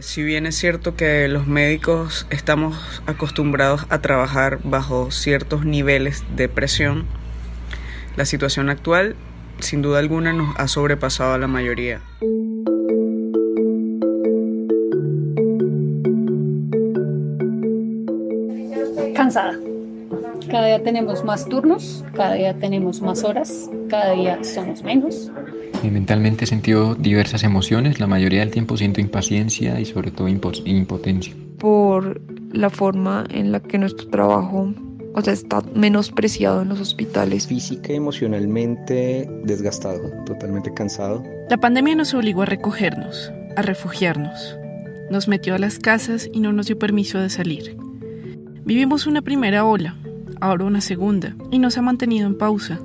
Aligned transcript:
Si 0.00 0.22
bien 0.22 0.46
es 0.46 0.56
cierto 0.56 0.94
que 0.94 1.28
los 1.28 1.46
médicos 1.46 2.26
estamos 2.30 3.02
acostumbrados 3.06 3.86
a 3.88 4.00
trabajar 4.00 4.58
bajo 4.62 5.10
ciertos 5.10 5.64
niveles 5.64 6.24
de 6.36 6.48
presión, 6.48 7.06
la 8.16 8.24
situación 8.24 8.68
actual 8.68 9.16
sin 9.58 9.82
duda 9.82 9.98
alguna 9.98 10.32
nos 10.32 10.54
ha 10.58 10.68
sobrepasado 10.68 11.34
a 11.34 11.38
la 11.38 11.46
mayoría. 11.46 12.00
Cansada. 19.14 19.58
Cada 20.50 20.66
día 20.66 20.82
tenemos 20.82 21.24
más 21.24 21.48
turnos, 21.48 22.04
cada 22.14 22.34
día 22.34 22.56
tenemos 22.58 23.00
más 23.00 23.24
horas, 23.24 23.70
cada 23.88 24.12
día 24.12 24.42
somos 24.44 24.82
menos. 24.82 25.30
Mentalmente 25.82 26.44
he 26.44 26.46
sentido 26.46 26.94
diversas 26.94 27.44
emociones, 27.44 28.00
la 28.00 28.06
mayoría 28.06 28.40
del 28.40 28.50
tiempo 28.50 28.76
siento 28.76 29.00
impaciencia 29.00 29.78
y 29.78 29.84
sobre 29.84 30.10
todo 30.10 30.28
impotencia. 30.28 31.34
Por 31.58 32.20
la 32.52 32.70
forma 32.70 33.24
en 33.30 33.52
la 33.52 33.60
que 33.60 33.78
nuestro 33.78 34.08
trabajo 34.08 34.72
o 35.16 35.22
sea, 35.22 35.32
está 35.32 35.62
menospreciado 35.74 36.60
en 36.60 36.68
los 36.68 36.78
hospitales. 36.78 37.46
Física 37.46 37.90
y 37.90 37.96
emocionalmente 37.96 39.26
desgastado, 39.44 40.10
totalmente 40.26 40.72
cansado. 40.74 41.24
La 41.48 41.56
pandemia 41.56 41.94
nos 41.96 42.12
obligó 42.12 42.42
a 42.42 42.46
recogernos, 42.46 43.32
a 43.56 43.62
refugiarnos. 43.62 44.58
Nos 45.10 45.26
metió 45.26 45.54
a 45.54 45.58
las 45.58 45.78
casas 45.78 46.28
y 46.30 46.40
no 46.40 46.52
nos 46.52 46.66
dio 46.66 46.78
permiso 46.78 47.18
de 47.18 47.30
salir. 47.30 47.78
Vivimos 48.66 49.06
una 49.06 49.22
primera 49.22 49.64
ola, 49.64 49.96
ahora 50.40 50.64
una 50.64 50.80
segunda, 50.80 51.34
y 51.50 51.58
nos 51.58 51.78
ha 51.78 51.82
mantenido 51.82 52.26
en 52.26 52.38
pausa. 52.38 52.80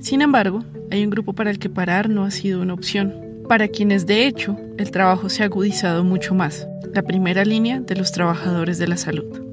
Sin 0.00 0.22
embargo, 0.22 0.64
hay 0.90 1.04
un 1.04 1.10
grupo 1.10 1.32
para 1.32 1.50
el 1.50 1.58
que 1.58 1.68
parar 1.68 2.08
no 2.08 2.24
ha 2.24 2.30
sido 2.30 2.62
una 2.62 2.74
opción. 2.74 3.14
Para 3.48 3.68
quienes 3.68 4.06
de 4.06 4.26
hecho 4.26 4.56
el 4.78 4.90
trabajo 4.90 5.28
se 5.28 5.42
ha 5.42 5.46
agudizado 5.46 6.04
mucho 6.04 6.34
más, 6.34 6.66
la 6.94 7.02
primera 7.02 7.44
línea 7.44 7.80
de 7.80 7.96
los 7.96 8.12
trabajadores 8.12 8.78
de 8.78 8.88
la 8.88 8.96
salud. 8.96 9.50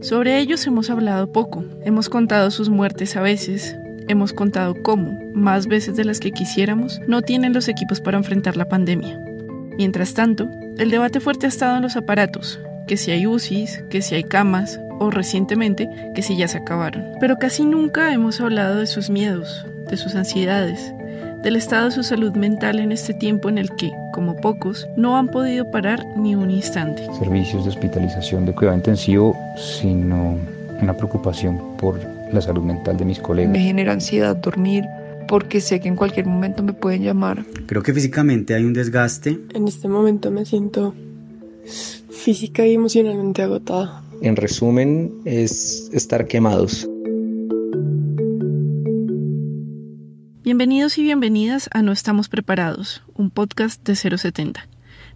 Sobre 0.00 0.38
ellos 0.38 0.66
hemos 0.66 0.90
hablado 0.90 1.30
poco, 1.30 1.64
hemos 1.84 2.08
contado 2.08 2.50
sus 2.50 2.70
muertes 2.70 3.16
a 3.16 3.20
veces, 3.20 3.76
hemos 4.08 4.32
contado 4.32 4.74
cómo, 4.82 5.18
más 5.34 5.66
veces 5.66 5.96
de 5.96 6.04
las 6.04 6.20
que 6.20 6.32
quisiéramos, 6.32 7.00
no 7.06 7.22
tienen 7.22 7.52
los 7.52 7.68
equipos 7.68 8.00
para 8.00 8.16
enfrentar 8.18 8.56
la 8.56 8.68
pandemia. 8.68 9.20
Mientras 9.76 10.14
tanto, 10.14 10.48
el 10.78 10.90
debate 10.90 11.20
fuerte 11.20 11.46
ha 11.46 11.48
estado 11.48 11.76
en 11.76 11.82
los 11.82 11.96
aparatos, 11.96 12.58
que 12.86 12.96
si 12.96 13.10
hay 13.10 13.26
UCIs, 13.26 13.84
que 13.90 14.02
si 14.02 14.14
hay 14.14 14.24
camas, 14.24 14.80
o 15.00 15.10
recientemente, 15.10 15.88
que 16.14 16.22
si 16.22 16.36
ya 16.36 16.46
se 16.46 16.58
acabaron. 16.58 17.04
Pero 17.18 17.38
casi 17.38 17.64
nunca 17.64 18.12
hemos 18.12 18.40
hablado 18.40 18.76
de 18.76 18.86
sus 18.86 19.10
miedos, 19.10 19.66
de 19.88 19.96
sus 19.96 20.14
ansiedades, 20.14 20.94
del 21.42 21.56
estado 21.56 21.86
de 21.86 21.92
su 21.92 22.02
salud 22.02 22.34
mental 22.36 22.78
en 22.78 22.92
este 22.92 23.14
tiempo 23.14 23.48
en 23.48 23.58
el 23.58 23.74
que, 23.74 23.90
como 24.12 24.36
pocos, 24.36 24.86
no 24.96 25.16
han 25.16 25.28
podido 25.28 25.70
parar 25.70 26.06
ni 26.16 26.36
un 26.36 26.50
instante. 26.50 27.06
Servicios 27.18 27.64
de 27.64 27.70
hospitalización 27.70 28.44
de 28.44 28.54
cuidado 28.54 28.76
intensivo, 28.76 29.34
sino 29.56 30.36
una 30.82 30.94
preocupación 30.94 31.58
por 31.78 31.98
la 32.30 32.42
salud 32.42 32.62
mental 32.62 32.98
de 32.98 33.06
mis 33.06 33.18
colegas. 33.18 33.52
Me 33.52 33.60
genera 33.60 33.92
ansiedad 33.92 34.36
dormir 34.36 34.84
porque 35.26 35.60
sé 35.60 35.80
que 35.80 35.88
en 35.88 35.96
cualquier 35.96 36.26
momento 36.26 36.62
me 36.62 36.74
pueden 36.74 37.02
llamar. 37.02 37.44
Creo 37.66 37.82
que 37.82 37.94
físicamente 37.94 38.54
hay 38.54 38.64
un 38.64 38.74
desgaste. 38.74 39.38
En 39.54 39.66
este 39.66 39.88
momento 39.88 40.30
me 40.30 40.44
siento 40.44 40.94
física 42.10 42.66
y 42.66 42.74
emocionalmente 42.74 43.42
agotada. 43.42 44.02
En 44.22 44.36
resumen, 44.36 45.14
es 45.24 45.88
estar 45.94 46.26
quemados. 46.26 46.86
Bienvenidos 50.42 50.98
y 50.98 51.02
bienvenidas 51.02 51.70
a 51.72 51.80
No 51.80 51.92
Estamos 51.92 52.28
Preparados, 52.28 53.02
un 53.14 53.30
podcast 53.30 53.82
de 53.86 53.96
070. 53.96 54.68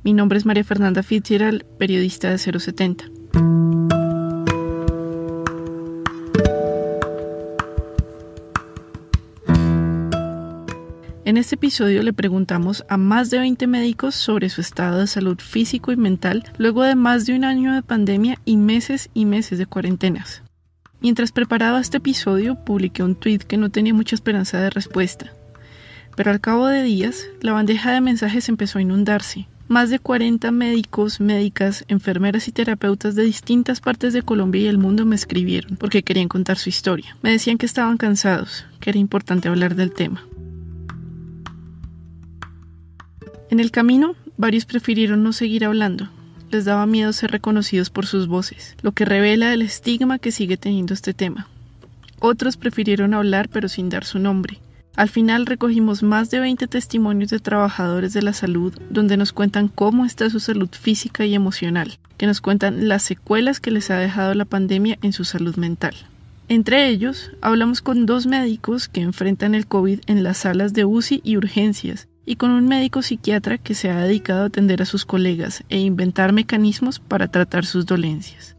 Mi 0.05 0.15
nombre 0.15 0.39
es 0.39 0.47
María 0.47 0.65
Fernanda 0.65 1.03
Fitzgerald, 1.03 1.65
periodista 1.79 2.31
de 2.31 2.39
070. 2.39 3.05
En 11.27 11.39
este 11.39 11.55
episodio 11.55 12.03
le 12.03 12.13
preguntamos 12.13 12.85
a 12.87 12.99
más 12.99 13.31
de 13.31 13.39
20 13.39 13.67
médicos 13.67 14.15
sobre 14.15 14.51
su 14.51 14.61
estado 14.61 14.99
de 14.99 15.07
salud 15.07 15.39
físico 15.39 15.91
y 15.91 15.97
mental 15.97 16.45
luego 16.59 16.83
de 16.83 16.97
más 16.97 17.25
de 17.25 17.35
un 17.35 17.45
año 17.45 17.73
de 17.73 17.83
pandemia 17.83 18.39
y 18.45 18.59
meses 18.59 19.09
y 19.15 19.25
meses 19.25 19.59
de 19.59 19.65
cuarentenas. 19.65 20.43
Mientras 21.01 21.33
preparaba 21.33 21.81
este 21.81 21.97
episodio, 21.97 22.57
publiqué 22.57 23.03
un 23.03 23.15
tweet 23.15 23.39
que 23.39 23.57
no 23.57 23.71
tenía 23.71 23.95
mucha 23.95 24.15
esperanza 24.15 24.61
de 24.61 24.69
respuesta. 24.69 25.33
Pero 26.15 26.31
al 26.31 26.43
cabo 26.43 26.67
de 26.67 26.83
días, 26.83 27.27
la 27.41 27.53
bandeja 27.53 27.93
de 27.93 28.03
mensajes 28.03 28.51
empezó 28.51 28.79
a 28.79 28.83
inundarse. 28.83 29.49
Más 29.67 29.89
de 29.89 30.01
40 30.01 30.51
médicos, 30.51 31.21
médicas, 31.21 31.87
enfermeras 31.89 32.49
y 32.49 32.53
terapeutas 32.53 33.15
de 33.15 33.23
distintas 33.23 33.81
partes 33.81 34.13
de 34.13 34.21
Colombia 34.21 34.61
y 34.61 34.67
el 34.67 34.77
mundo 34.77 35.07
me 35.07 35.17
escribieron 35.17 35.79
porque 35.79 36.03
querían 36.03 36.29
contar 36.29 36.59
su 36.59 36.69
historia. 36.69 37.17
Me 37.23 37.31
decían 37.31 37.57
que 37.57 37.65
estaban 37.65 37.97
cansados, 37.97 38.67
que 38.79 38.91
era 38.91 38.99
importante 38.99 39.49
hablar 39.49 39.75
del 39.75 39.95
tema. 39.95 40.23
En 43.55 43.61
el 43.61 43.71
camino, 43.71 44.17
varios 44.37 44.65
prefirieron 44.65 45.23
no 45.23 45.33
seguir 45.33 45.65
hablando, 45.65 46.09
les 46.51 46.65
daba 46.65 46.87
miedo 46.87 47.13
ser 47.13 47.31
reconocidos 47.31 47.89
por 47.89 48.05
sus 48.05 48.27
voces, 48.27 48.75
lo 48.83 48.91
que 48.91 49.05
revela 49.05 49.55
el 49.55 49.63
estigma 49.63 50.19
que 50.19 50.33
sigue 50.33 50.57
teniendo 50.57 50.93
este 50.93 51.15
tema. 51.15 51.47
Otros 52.19 52.57
prefirieron 52.57 53.15
hablar 53.15 53.49
pero 53.49 53.69
sin 53.69 53.91
dar 53.91 54.05
su 54.05 54.19
nombre. 54.19 54.59
Al 54.97 55.09
final 55.09 55.47
recogimos 55.47 56.03
más 56.03 56.33
de 56.33 56.41
20 56.41 56.67
testimonios 56.67 57.31
de 57.31 57.39
trabajadores 57.39 58.13
de 58.13 58.23
la 58.23 58.33
salud 58.33 58.77
donde 58.91 59.17
nos 59.17 59.33
cuentan 59.33 59.69
cómo 59.69 60.05
está 60.05 60.29
su 60.31 60.41
salud 60.41 60.71
física 60.73 61.25
y 61.25 61.37
emocional, 61.37 62.01
que 62.17 62.27
nos 62.27 62.41
cuentan 62.41 62.89
las 62.89 63.05
secuelas 63.05 63.61
que 63.61 63.71
les 63.71 63.89
ha 63.93 63.99
dejado 63.99 64.35
la 64.35 64.47
pandemia 64.47 64.99
en 65.01 65.13
su 65.13 65.25
salud 65.25 65.55
mental. 65.55 65.95
Entre 66.49 66.89
ellos, 66.89 67.31
hablamos 67.41 67.83
con 67.83 68.05
dos 68.05 68.27
médicos 68.27 68.89
que 68.89 69.03
enfrentan 69.03 69.55
el 69.55 69.69
COVID 69.69 70.01
en 70.09 70.25
las 70.25 70.39
salas 70.39 70.73
de 70.73 70.85
UCI 70.85 71.21
y 71.23 71.37
urgencias 71.37 72.09
y 72.27 72.37
con 72.37 72.51
un 72.51 72.67
médico 72.67 73.03
psiquiatra 73.03 73.59
que 73.59 73.75
se 73.75 73.91
ha 73.91 73.97
dedicado 74.01 74.43
a 74.43 74.47
atender 74.47 74.83
a 74.83 74.87
sus 74.87 75.05
colegas 75.05 75.65
e 75.69 75.79
inventar 75.79 76.33
mecanismos 76.33 76.99
para 76.99 77.29
tratar 77.29 77.67
sus 77.67 77.87
dolencias. 77.87 78.57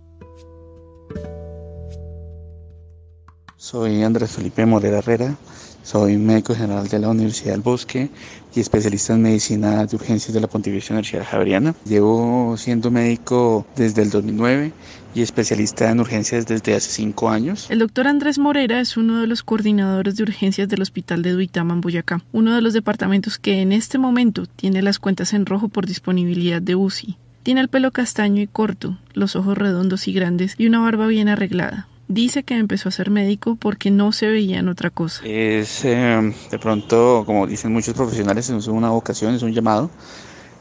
Soy 3.57 4.03
Andrés 4.03 4.31
Felipe 4.31 4.65
Morera 4.65 4.99
Herrera, 4.99 5.35
soy 5.83 6.17
médico 6.17 6.53
general 6.53 6.87
de 6.87 6.99
la 6.99 7.09
Universidad 7.09 7.53
del 7.53 7.61
Bosque 7.61 8.09
y 8.55 8.61
especialista 8.61 9.13
en 9.13 9.21
medicina 9.21 9.85
de 9.85 9.95
urgencias 9.95 10.33
de 10.33 10.39
la 10.39 10.47
Pontificia 10.47 10.93
Universidad 10.93 11.25
Javeriana. 11.25 11.75
Llevo 11.85 12.55
siendo 12.57 12.89
médico 12.89 13.65
desde 13.75 14.01
el 14.01 14.09
2009 14.09 14.71
y 15.13 15.21
especialista 15.21 15.89
en 15.89 15.99
urgencias 15.99 16.45
desde 16.45 16.75
hace 16.75 16.89
cinco 16.89 17.29
años. 17.29 17.67
El 17.69 17.79
doctor 17.79 18.07
Andrés 18.07 18.37
Morera 18.37 18.79
es 18.79 18.97
uno 18.97 19.21
de 19.21 19.27
los 19.27 19.43
coordinadores 19.43 20.17
de 20.17 20.23
urgencias 20.23 20.67
del 20.67 20.81
Hospital 20.81 21.21
de 21.21 21.31
Duitama 21.31 21.73
en 21.73 21.81
Boyacá, 21.81 22.21
uno 22.31 22.53
de 22.53 22.61
los 22.61 22.73
departamentos 22.73 23.39
que 23.39 23.61
en 23.61 23.71
este 23.71 23.97
momento 23.97 24.45
tiene 24.45 24.81
las 24.81 24.99
cuentas 24.99 25.33
en 25.33 25.45
rojo 25.45 25.69
por 25.69 25.85
disponibilidad 25.85 26.61
de 26.61 26.75
UCI. 26.75 27.17
Tiene 27.43 27.61
el 27.61 27.69
pelo 27.69 27.91
castaño 27.91 28.41
y 28.41 28.47
corto, 28.47 28.97
los 29.13 29.35
ojos 29.35 29.57
redondos 29.57 30.07
y 30.07 30.13
grandes 30.13 30.55
y 30.57 30.67
una 30.67 30.79
barba 30.79 31.07
bien 31.07 31.29
arreglada. 31.29 31.87
Dice 32.07 32.43
que 32.43 32.55
empezó 32.55 32.89
a 32.89 32.91
ser 32.91 33.09
médico 33.09 33.55
porque 33.55 33.89
no 33.89 34.11
se 34.11 34.27
veía 34.27 34.59
en 34.59 34.69
otra 34.69 34.91
cosa. 34.91 35.25
Es 35.25 35.83
eh, 35.85 36.33
de 36.51 36.59
pronto, 36.59 37.23
como 37.25 37.47
dicen 37.47 37.73
muchos 37.73 37.95
profesionales, 37.95 38.49
es 38.49 38.67
una 38.67 38.89
vocación, 38.89 39.33
es 39.33 39.41
un 39.41 39.53
llamado 39.53 39.89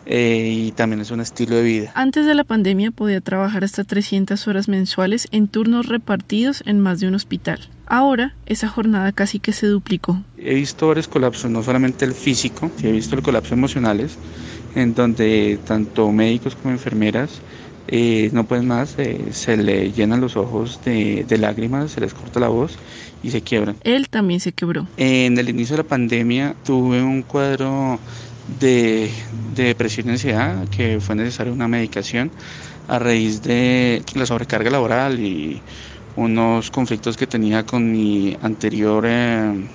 eh, 0.07 0.67
y 0.67 0.73
también 0.73 1.01
es 1.01 1.11
un 1.11 1.21
estilo 1.21 1.57
de 1.57 1.63
vida. 1.63 1.93
Antes 1.95 2.27
de 2.27 2.35
la 2.35 2.45
pandemia 2.45 2.91
podía 2.91 3.21
trabajar 3.21 3.65
hasta 3.65 3.85
300 3.85 4.47
horas 4.49 4.69
mensuales 4.69 5.29
en 5.33 5.49
turnos 5.49 5.87
repartidos 5.87 6.63
en 6.67 6.81
más 6.81 7.01
de 7.01 7.09
un 7.09 7.15
hospital. 7.15 7.61
Ahora 7.87 8.35
esa 8.47 8.69
jornada 8.69 9.13
casi 9.13 9.39
que 9.39 9.53
se 9.53 9.67
duplicó. 9.67 10.23
He 10.39 10.55
visto 10.55 10.89
varios 10.89 11.09
colapsos, 11.09 11.51
no 11.51 11.63
solamente 11.63 12.05
el 12.05 12.15
físico, 12.15 12.71
he 12.83 12.93
visto 12.93 13.17
el 13.17 13.23
colapso 13.23 13.55
emocionales, 13.55 14.17
en 14.75 14.95
donde 14.95 15.59
tanto 15.67 16.11
médicos 16.11 16.55
como 16.57 16.73
enfermeras 16.73 17.41
eh, 17.89 18.31
no 18.33 18.45
pueden 18.45 18.67
más, 18.67 18.99
eh, 18.99 19.27
se 19.31 19.57
le 19.57 19.93
llenan 19.93 20.21
los 20.21 20.37
ojos 20.37 20.81
de, 20.85 21.25
de, 21.29 21.39
lágrimas, 21.39 21.93
se 21.93 22.01
les 22.01 22.15
corta 22.15 22.41
la 22.41 22.49
voz 22.49 22.79
y 23.23 23.31
se 23.31 23.43
quiebran. 23.43 23.77
Él 23.83 24.09
también 24.09 24.41
se 24.41 24.53
quebró. 24.53 24.87
En 24.97 25.37
el 25.39 25.49
inicio 25.49 25.77
de 25.77 25.83
la 25.83 25.89
pandemia 25.89 26.55
tuve 26.65 27.03
un 27.03 27.23
cuadro 27.23 27.99
de, 28.61 29.11
depresión 29.55 30.09
y 30.09 30.11
ansiedad, 30.13 30.69
que 30.69 31.01
fue 31.01 31.15
necesaria 31.15 31.53
una 31.53 31.69
medicación 31.69 32.31
a 32.89 32.99
raíz 32.99 33.43
de 33.43 34.03
la 34.15 34.27
sobrecarga 34.27 34.71
laboral 34.71 35.19
y 35.21 35.61
unos 36.17 36.71
conflictos 36.71 37.17
que 37.17 37.27
tenía 37.27 37.65
con 37.65 37.91
mi 37.91 38.37
anterior 38.43 39.05
eh, 39.07 39.67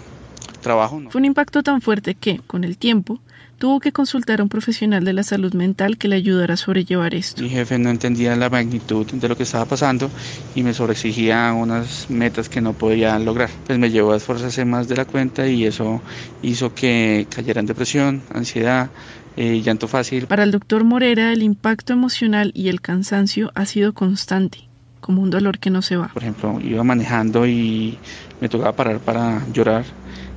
trabajo. 0.61 1.01
Fue 1.09 1.19
un 1.19 1.25
impacto 1.25 1.63
tan 1.63 1.81
fuerte 1.81 2.15
que, 2.15 2.39
con 2.39 2.63
el 2.63 2.77
tiempo, 2.77 3.19
tuvo 3.59 3.79
que 3.79 3.91
consultar 3.91 4.39
a 4.39 4.43
un 4.43 4.49
profesional 4.49 5.03
de 5.03 5.13
la 5.13 5.21
salud 5.23 5.53
mental 5.53 5.97
que 5.97 6.07
le 6.07 6.15
ayudara 6.15 6.55
a 6.55 6.57
sobrellevar 6.57 7.13
esto. 7.13 7.43
Mi 7.43 7.49
jefe 7.49 7.77
no 7.77 7.89
entendía 7.89 8.35
la 8.35 8.49
magnitud 8.49 9.05
de 9.05 9.29
lo 9.29 9.37
que 9.37 9.43
estaba 9.43 9.65
pasando 9.65 10.09
y 10.55 10.63
me 10.63 10.73
sobreexigía 10.73 11.53
unas 11.53 12.09
metas 12.09 12.49
que 12.49 12.61
no 12.61 12.73
podía 12.73 13.19
lograr. 13.19 13.49
Pues 13.67 13.77
me 13.77 13.91
llevó 13.91 14.13
a 14.13 14.17
esforzarse 14.17 14.65
más 14.65 14.87
de 14.87 14.95
la 14.95 15.05
cuenta 15.05 15.47
y 15.47 15.65
eso 15.65 16.01
hizo 16.41 16.73
que 16.73 17.27
cayera 17.29 17.59
en 17.59 17.67
depresión, 17.67 18.23
ansiedad, 18.33 18.89
eh, 19.35 19.61
llanto 19.61 19.87
fácil. 19.87 20.25
Para 20.25 20.43
el 20.43 20.51
doctor 20.51 20.83
Morera, 20.85 21.33
el 21.33 21.43
impacto 21.43 21.93
emocional 21.93 22.51
y 22.55 22.69
el 22.69 22.81
cansancio 22.81 23.51
ha 23.55 23.65
sido 23.65 23.93
constante, 23.93 24.69
como 25.01 25.21
un 25.21 25.29
dolor 25.29 25.59
que 25.59 25.69
no 25.69 25.81
se 25.81 25.97
va. 25.97 26.07
Por 26.13 26.23
ejemplo, 26.23 26.59
iba 26.61 26.83
manejando 26.83 27.45
y 27.45 27.97
me 28.39 28.47
tocaba 28.47 28.73
parar 28.73 28.99
para 28.99 29.45
llorar, 29.51 29.83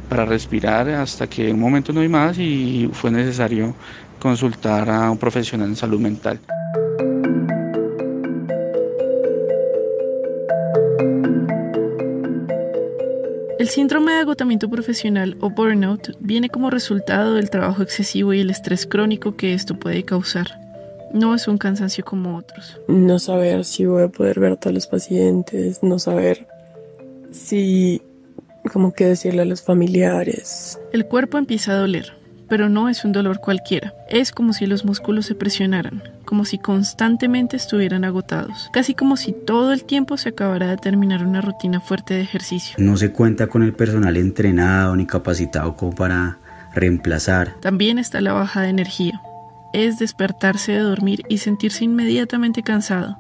para 0.08 0.24
respirar, 0.24 0.88
hasta 0.90 1.26
que 1.26 1.52
un 1.52 1.60
momento 1.60 1.92
no 1.92 2.00
hay 2.00 2.08
más 2.08 2.38
y 2.38 2.90
fue 2.92 3.10
necesario 3.10 3.74
consultar 4.18 4.88
a 4.90 5.10
un 5.10 5.18
profesional 5.18 5.68
en 5.68 5.76
salud 5.76 6.00
mental. 6.00 6.38
El 13.62 13.68
síndrome 13.68 14.10
de 14.10 14.18
agotamiento 14.18 14.68
profesional 14.68 15.36
o 15.40 15.48
burnout 15.48 16.16
viene 16.18 16.48
como 16.48 16.68
resultado 16.68 17.34
del 17.34 17.48
trabajo 17.48 17.82
excesivo 17.82 18.32
y 18.32 18.40
el 18.40 18.50
estrés 18.50 18.86
crónico 18.86 19.36
que 19.36 19.54
esto 19.54 19.78
puede 19.78 20.02
causar. 20.04 20.48
No 21.14 21.32
es 21.32 21.46
un 21.46 21.58
cansancio 21.58 22.04
como 22.04 22.36
otros. 22.36 22.80
No 22.88 23.20
saber 23.20 23.64
si 23.64 23.86
voy 23.86 24.02
a 24.02 24.08
poder 24.08 24.40
ver 24.40 24.52
a 24.52 24.56
todos 24.56 24.74
los 24.74 24.88
pacientes, 24.88 25.80
no 25.80 26.00
saber 26.00 26.48
si, 27.30 28.02
como 28.70 28.92
que 28.92 29.06
decirle 29.06 29.42
a 29.42 29.46
los 29.46 29.62
familiares. 29.62 30.78
El 30.92 31.06
cuerpo 31.06 31.38
empieza 31.38 31.72
a 31.72 31.76
doler, 31.76 32.12
pero 32.48 32.68
no 32.68 32.88
es 32.88 33.04
un 33.04 33.12
dolor 33.12 33.40
cualquiera. 33.40 33.94
Es 34.08 34.30
como 34.30 34.52
si 34.52 34.66
los 34.66 34.84
músculos 34.84 35.26
se 35.26 35.34
presionaran, 35.34 36.02
como 36.24 36.44
si 36.44 36.58
constantemente 36.58 37.56
estuvieran 37.56 38.04
agotados, 38.04 38.68
casi 38.72 38.94
como 38.94 39.16
si 39.16 39.32
todo 39.32 39.72
el 39.72 39.84
tiempo 39.84 40.16
se 40.16 40.30
acabara 40.30 40.68
de 40.68 40.76
terminar 40.76 41.24
una 41.24 41.40
rutina 41.40 41.80
fuerte 41.80 42.14
de 42.14 42.20
ejercicio. 42.20 42.76
No 42.78 42.96
se 42.96 43.12
cuenta 43.12 43.46
con 43.46 43.62
el 43.62 43.72
personal 43.72 44.16
entrenado 44.16 44.94
ni 44.96 45.06
capacitado 45.06 45.76
como 45.76 45.94
para 45.94 46.38
reemplazar. 46.74 47.54
También 47.60 47.98
está 47.98 48.20
la 48.20 48.32
baja 48.32 48.62
de 48.62 48.68
energía. 48.68 49.20
Es 49.72 49.98
despertarse 49.98 50.72
de 50.72 50.80
dormir 50.80 51.22
y 51.28 51.38
sentirse 51.38 51.84
inmediatamente 51.84 52.62
cansado. 52.62 53.18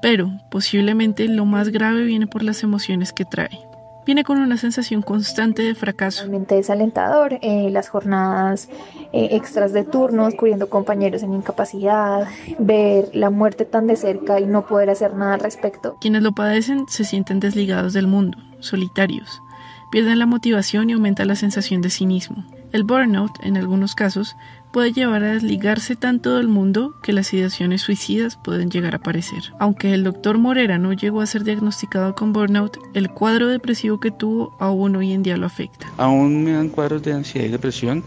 Pero 0.00 0.32
posiblemente 0.50 1.28
lo 1.28 1.44
más 1.44 1.68
grave 1.68 2.04
viene 2.04 2.26
por 2.26 2.42
las 2.42 2.62
emociones 2.62 3.12
que 3.12 3.26
trae 3.26 3.69
viene 4.06 4.24
con 4.24 4.38
una 4.38 4.56
sensación 4.56 5.02
constante 5.02 5.62
de 5.62 5.74
fracaso. 5.74 6.22
Realmente 6.22 6.58
es 6.58 6.70
alentador 6.70 7.38
eh, 7.42 7.68
las 7.70 7.88
jornadas 7.88 8.68
eh, 9.12 9.28
extras 9.32 9.72
de 9.72 9.84
turnos, 9.84 10.34
cubriendo 10.34 10.68
compañeros 10.68 11.22
en 11.22 11.34
incapacidad, 11.34 12.26
ver 12.58 13.10
la 13.14 13.30
muerte 13.30 13.64
tan 13.64 13.86
de 13.86 13.96
cerca 13.96 14.40
y 14.40 14.46
no 14.46 14.66
poder 14.66 14.90
hacer 14.90 15.14
nada 15.14 15.34
al 15.34 15.40
respecto. 15.40 15.96
Quienes 16.00 16.22
lo 16.22 16.32
padecen 16.32 16.86
se 16.88 17.04
sienten 17.04 17.40
desligados 17.40 17.92
del 17.92 18.06
mundo, 18.06 18.38
solitarios, 18.60 19.42
pierden 19.90 20.18
la 20.18 20.26
motivación 20.26 20.90
y 20.90 20.94
aumenta 20.94 21.24
la 21.24 21.34
sensación 21.34 21.82
de 21.82 21.90
cinismo. 21.90 22.44
El 22.72 22.84
burnout, 22.84 23.32
en 23.42 23.56
algunos 23.56 23.94
casos, 23.94 24.36
puede 24.72 24.92
llevar 24.92 25.22
a 25.24 25.32
desligarse 25.32 25.96
tanto 25.96 26.36
del 26.36 26.48
mundo 26.48 26.94
que 27.02 27.12
las 27.12 27.32
ideaciones 27.32 27.82
suicidas 27.82 28.36
pueden 28.36 28.70
llegar 28.70 28.94
a 28.94 28.98
aparecer. 28.98 29.52
Aunque 29.58 29.94
el 29.94 30.04
doctor 30.04 30.38
Morera 30.38 30.78
no 30.78 30.92
llegó 30.92 31.20
a 31.20 31.26
ser 31.26 31.44
diagnosticado 31.44 32.14
con 32.14 32.32
burnout, 32.32 32.78
el 32.94 33.10
cuadro 33.10 33.48
depresivo 33.48 34.00
que 34.00 34.10
tuvo 34.10 34.56
aún 34.58 34.96
hoy 34.96 35.12
en 35.12 35.22
día 35.22 35.36
lo 35.36 35.46
afecta. 35.46 35.86
Aún 35.96 36.44
me 36.44 36.52
dan 36.52 36.68
cuadros 36.68 37.02
de 37.02 37.12
ansiedad 37.12 37.46
y 37.46 37.50
depresión, 37.50 38.04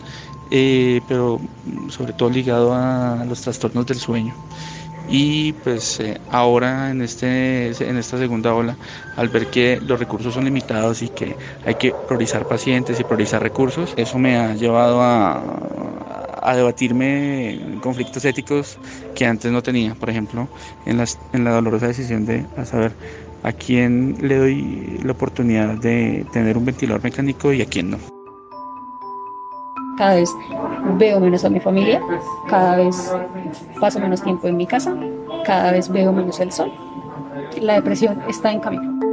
eh, 0.51 1.01
pero 1.07 1.39
sobre 1.89 2.13
todo 2.13 2.29
ligado 2.29 2.73
a 2.73 3.25
los 3.25 3.41
trastornos 3.41 3.85
del 3.85 3.97
sueño 3.97 4.33
y 5.09 5.53
pues 5.53 5.99
eh, 5.99 6.19
ahora 6.31 6.89
en, 6.89 7.01
este, 7.01 7.67
en 7.67 7.97
esta 7.97 8.17
segunda 8.17 8.53
ola, 8.53 8.77
al 9.15 9.29
ver 9.29 9.47
que 9.47 9.79
los 9.81 9.99
recursos 9.99 10.33
son 10.33 10.45
limitados 10.45 11.01
y 11.01 11.09
que 11.09 11.35
hay 11.65 11.75
que 11.75 11.93
priorizar 12.07 12.47
pacientes 12.47 12.99
y 12.99 13.03
priorizar 13.03 13.41
recursos, 13.41 13.93
eso 13.97 14.17
me 14.17 14.37
ha 14.37 14.53
llevado 14.55 15.01
a, 15.01 15.41
a 16.43 16.55
debatirme 16.55 17.59
conflictos 17.81 18.25
éticos 18.25 18.77
que 19.15 19.25
antes 19.25 19.51
no 19.51 19.61
tenía, 19.61 19.95
por 19.95 20.09
ejemplo, 20.09 20.47
en, 20.85 20.97
las, 20.97 21.19
en 21.33 21.43
la 21.43 21.51
dolorosa 21.51 21.87
decisión 21.87 22.25
de 22.25 22.45
saber 22.65 22.93
a 23.43 23.51
quién 23.51 24.17
le 24.21 24.37
doy 24.37 24.99
la 25.03 25.11
oportunidad 25.11 25.75
de 25.75 26.25
tener 26.31 26.57
un 26.57 26.65
ventilador 26.65 27.03
mecánico 27.03 27.51
y 27.51 27.61
a 27.61 27.65
quién 27.65 27.91
no. 27.91 27.97
Cada 29.97 30.15
vez 30.15 30.29
veo 30.97 31.19
menos 31.19 31.45
a 31.45 31.49
mi 31.49 31.59
familia, 31.59 32.01
cada 32.49 32.77
vez 32.77 33.13
paso 33.79 33.99
menos 33.99 34.23
tiempo 34.23 34.47
en 34.47 34.57
mi 34.57 34.65
casa, 34.65 34.95
cada 35.45 35.71
vez 35.71 35.89
veo 35.89 36.11
menos 36.11 36.39
el 36.39 36.51
sol. 36.51 36.71
La 37.61 37.75
depresión 37.75 38.19
está 38.27 38.51
en 38.51 38.59
camino. 38.59 39.12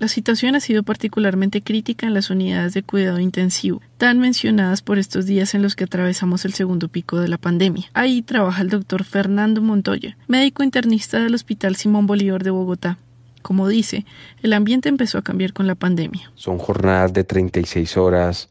La 0.00 0.08
situación 0.08 0.56
ha 0.56 0.60
sido 0.60 0.82
particularmente 0.82 1.60
crítica 1.60 2.06
en 2.06 2.14
las 2.14 2.30
unidades 2.30 2.72
de 2.72 2.82
cuidado 2.82 3.18
intensivo, 3.18 3.82
tan 3.98 4.18
mencionadas 4.18 4.80
por 4.80 4.98
estos 4.98 5.26
días 5.26 5.54
en 5.54 5.60
los 5.60 5.76
que 5.76 5.84
atravesamos 5.84 6.46
el 6.46 6.54
segundo 6.54 6.88
pico 6.88 7.20
de 7.20 7.28
la 7.28 7.36
pandemia. 7.36 7.90
Ahí 7.92 8.22
trabaja 8.22 8.62
el 8.62 8.70
doctor 8.70 9.04
Fernando 9.04 9.60
Montoya, 9.60 10.16
médico 10.26 10.62
internista 10.62 11.20
del 11.20 11.34
Hospital 11.34 11.76
Simón 11.76 12.06
Bolívar 12.06 12.42
de 12.42 12.50
Bogotá. 12.50 12.96
Como 13.42 13.68
dice, 13.68 14.06
el 14.42 14.54
ambiente 14.54 14.88
empezó 14.88 15.18
a 15.18 15.22
cambiar 15.22 15.52
con 15.52 15.66
la 15.66 15.74
pandemia. 15.74 16.32
Son 16.34 16.56
jornadas 16.56 17.12
de 17.12 17.24
36 17.24 17.98
horas, 17.98 18.48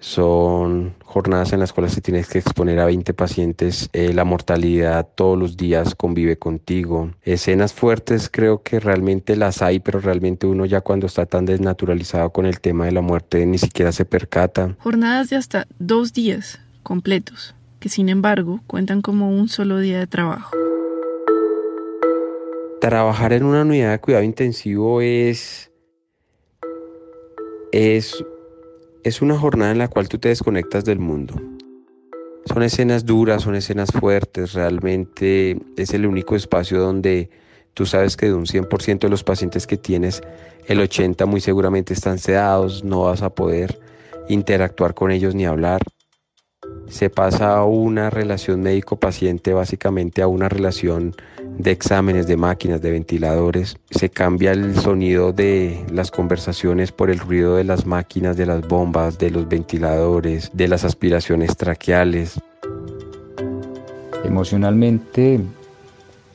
son 0.00 0.94
jornadas 1.04 1.52
en 1.52 1.60
las 1.60 1.72
cuales 1.72 1.94
te 1.94 2.00
tienes 2.00 2.28
que 2.28 2.38
exponer 2.38 2.80
a 2.80 2.86
20 2.86 3.14
pacientes, 3.14 3.88
eh, 3.92 4.12
la 4.12 4.24
mortalidad 4.24 5.06
todos 5.14 5.38
los 5.38 5.56
días 5.56 5.94
convive 5.94 6.36
contigo. 6.36 7.10
Escenas 7.22 7.74
fuertes 7.74 8.28
creo 8.30 8.62
que 8.62 8.80
realmente 8.80 9.36
las 9.36 9.62
hay, 9.62 9.78
pero 9.78 10.00
realmente 10.00 10.46
uno 10.46 10.64
ya 10.64 10.80
cuando 10.80 11.06
está 11.06 11.26
tan 11.26 11.44
desnaturalizado 11.44 12.30
con 12.30 12.46
el 12.46 12.60
tema 12.60 12.86
de 12.86 12.92
la 12.92 13.02
muerte 13.02 13.44
ni 13.46 13.58
siquiera 13.58 13.92
se 13.92 14.04
percata. 14.04 14.74
Jornadas 14.78 15.30
de 15.30 15.36
hasta 15.36 15.66
dos 15.78 16.12
días 16.12 16.60
completos, 16.82 17.54
que 17.78 17.88
sin 17.88 18.08
embargo 18.08 18.60
cuentan 18.66 19.02
como 19.02 19.30
un 19.30 19.48
solo 19.48 19.78
día 19.78 19.98
de 19.98 20.06
trabajo. 20.06 20.56
Trabajar 22.80 23.34
en 23.34 23.44
una 23.44 23.60
unidad 23.60 23.90
de 23.90 23.98
cuidado 23.98 24.24
intensivo 24.24 25.02
es, 25.02 25.70
es 27.72 28.24
es 29.04 29.22
una 29.22 29.38
jornada 29.38 29.72
en 29.72 29.78
la 29.78 29.88
cual 29.88 30.08
tú 30.08 30.18
te 30.18 30.28
desconectas 30.28 30.84
del 30.84 30.98
mundo. 30.98 31.34
Son 32.46 32.62
escenas 32.62 33.04
duras, 33.04 33.42
son 33.42 33.54
escenas 33.54 33.90
fuertes, 33.92 34.54
realmente 34.54 35.58
es 35.76 35.94
el 35.94 36.06
único 36.06 36.36
espacio 36.36 36.80
donde 36.80 37.30
tú 37.74 37.86
sabes 37.86 38.16
que 38.16 38.26
de 38.26 38.34
un 38.34 38.46
100% 38.46 39.00
de 39.00 39.08
los 39.08 39.24
pacientes 39.24 39.66
que 39.66 39.76
tienes, 39.76 40.22
el 40.66 40.80
80% 40.80 41.26
muy 41.26 41.40
seguramente 41.40 41.94
están 41.94 42.18
sedados, 42.18 42.84
no 42.84 43.02
vas 43.02 43.22
a 43.22 43.30
poder 43.30 43.80
interactuar 44.28 44.94
con 44.94 45.10
ellos 45.10 45.34
ni 45.34 45.44
hablar 45.44 45.82
se 46.90 47.08
pasa 47.08 47.56
a 47.56 47.64
una 47.64 48.10
relación 48.10 48.62
médico-paciente 48.62 49.54
básicamente 49.54 50.22
a 50.22 50.26
una 50.26 50.48
relación 50.48 51.14
de 51.62 51.70
exámenes 51.70 52.26
de 52.26 52.36
máquinas, 52.36 52.80
de 52.80 52.90
ventiladores. 52.90 53.76
Se 53.90 54.10
cambia 54.10 54.52
el 54.52 54.76
sonido 54.76 55.32
de 55.32 55.84
las 55.92 56.10
conversaciones 56.10 56.92
por 56.92 57.10
el 57.10 57.18
ruido 57.18 57.56
de 57.56 57.64
las 57.64 57.86
máquinas, 57.86 58.36
de 58.36 58.46
las 58.46 58.66
bombas, 58.66 59.18
de 59.18 59.30
los 59.30 59.48
ventiladores, 59.48 60.50
de 60.52 60.68
las 60.68 60.84
aspiraciones 60.84 61.56
traqueales. 61.56 62.40
Emocionalmente, 64.24 65.40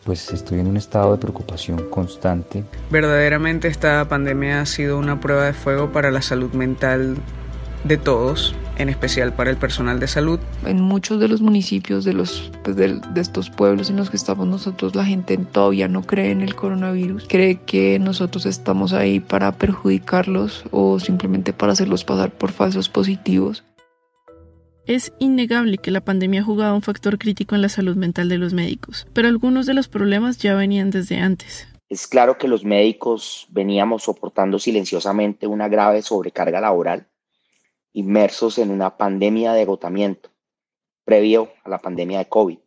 pues 0.03 0.31
estoy 0.31 0.59
en 0.59 0.67
un 0.67 0.77
estado 0.77 1.13
de 1.13 1.17
preocupación 1.17 1.89
constante. 1.89 2.63
Verdaderamente 2.91 3.67
esta 3.67 4.07
pandemia 4.07 4.61
ha 4.61 4.65
sido 4.65 4.97
una 4.97 5.19
prueba 5.19 5.45
de 5.45 5.53
fuego 5.53 5.91
para 5.91 6.11
la 6.11 6.21
salud 6.21 6.51
mental 6.53 7.17
de 7.83 7.97
todos, 7.97 8.55
en 8.77 8.89
especial 8.89 9.33
para 9.33 9.49
el 9.49 9.57
personal 9.57 9.99
de 9.99 10.07
salud. 10.07 10.39
En 10.65 10.81
muchos 10.81 11.19
de 11.19 11.27
los 11.27 11.41
municipios 11.41 12.05
de, 12.05 12.13
los, 12.13 12.51
pues 12.63 12.75
de, 12.75 12.99
estos 13.15 13.49
pueblos 13.49 13.89
en 13.89 13.97
los 13.97 14.09
que 14.09 14.17
estamos 14.17 14.47
nosotros, 14.47 14.95
la 14.95 15.05
gente 15.05 15.37
todavía 15.37 15.87
no 15.87 16.03
cree 16.03 16.31
en 16.31 16.41
el 16.41 16.55
coronavirus, 16.55 17.25
cree 17.27 17.59
que 17.65 17.99
nosotros 17.99 18.45
estamos 18.45 18.93
ahí 18.93 19.19
para 19.19 19.51
perjudicarlos 19.53 20.63
o 20.71 20.99
simplemente 20.99 21.53
para 21.53 21.73
hacerlos 21.73 22.03
pasar 22.03 22.31
por 22.31 22.51
falsos 22.51 22.89
positivos. 22.89 23.63
Es 24.85 25.13
innegable 25.17 25.79
que 25.79 25.89
la 25.89 26.01
pandemia 26.01 26.41
ha 26.41 26.43
jugado 26.43 26.75
un 26.75 26.83
factor 26.83 27.17
crítico 27.17 27.55
en 27.55 27.63
la 27.63 27.69
salud 27.69 27.95
mental 27.95 28.29
de 28.29 28.37
los 28.37 28.53
médicos, 28.53 29.07
pero 29.13 29.27
algunos 29.27 29.65
de 29.65 29.73
los 29.73 29.87
problemas 29.87 30.37
ya 30.37 30.53
venían 30.53 30.91
desde 30.91 31.17
antes. 31.17 31.67
Es 31.89 32.07
claro 32.07 32.37
que 32.37 32.47
los 32.47 32.63
médicos 32.63 33.47
veníamos 33.49 34.03
soportando 34.03 34.59
silenciosamente 34.59 35.47
una 35.47 35.69
grave 35.69 36.01
sobrecarga 36.01 36.61
laboral 36.61 37.07
inmersos 37.95 38.57
en 38.57 38.71
una 38.71 38.97
pandemia 38.97 39.53
de 39.53 39.61
agotamiento 39.61 40.29
previo 41.05 41.49
a 41.63 41.69
la 41.69 41.79
pandemia 41.79 42.19
de 42.19 42.27
COVID. 42.27 42.59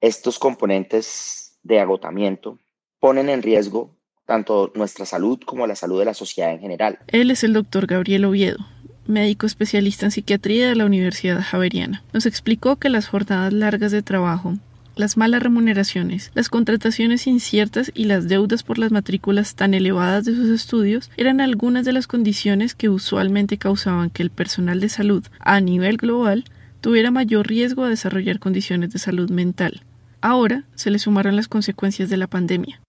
Estos 0.00 0.38
componentes 0.38 1.58
de 1.62 1.78
agotamiento 1.78 2.58
ponen 2.98 3.28
en 3.28 3.42
riesgo 3.42 3.96
tanto 4.26 4.72
nuestra 4.74 5.06
salud 5.06 5.38
como 5.44 5.66
la 5.66 5.76
salud 5.76 6.00
de 6.00 6.06
la 6.06 6.14
sociedad 6.14 6.50
en 6.50 6.60
general. 6.60 6.98
Él 7.08 7.30
es 7.30 7.44
el 7.44 7.52
doctor 7.52 7.86
Gabriel 7.86 8.24
Oviedo, 8.24 8.58
médico 9.06 9.46
especialista 9.46 10.06
en 10.06 10.10
psiquiatría 10.10 10.68
de 10.68 10.74
la 10.74 10.86
Universidad 10.86 11.40
Javeriana. 11.40 12.02
Nos 12.12 12.26
explicó 12.26 12.76
que 12.76 12.88
las 12.88 13.06
jornadas 13.06 13.52
largas 13.52 13.92
de 13.92 14.02
trabajo, 14.02 14.54
las 14.96 15.16
malas 15.16 15.42
remuneraciones, 15.42 16.30
las 16.34 16.48
contrataciones 16.48 17.26
inciertas 17.26 17.90
y 17.94 18.04
las 18.04 18.28
deudas 18.28 18.62
por 18.62 18.78
las 18.78 18.92
matrículas 18.92 19.54
tan 19.54 19.74
elevadas 19.74 20.24
de 20.24 20.34
sus 20.34 20.50
estudios 20.50 21.10
eran 21.16 21.40
algunas 21.40 21.84
de 21.84 21.92
las 21.92 22.06
condiciones 22.06 22.74
que 22.74 22.88
usualmente 22.88 23.58
causaban 23.58 24.10
que 24.10 24.22
el 24.22 24.30
personal 24.30 24.80
de 24.80 24.88
salud 24.88 25.24
a 25.40 25.60
nivel 25.60 25.96
global 25.96 26.44
tuviera 26.80 27.10
mayor 27.10 27.46
riesgo 27.46 27.84
a 27.84 27.88
desarrollar 27.88 28.38
condiciones 28.38 28.90
de 28.90 28.98
salud 28.98 29.30
mental. 29.30 29.82
Ahora 30.20 30.64
se 30.74 30.90
le 30.90 30.98
sumaron 30.98 31.36
las 31.36 31.48
consecuencias 31.48 32.08
de 32.08 32.16
la 32.16 32.26
pandemia. 32.26 32.80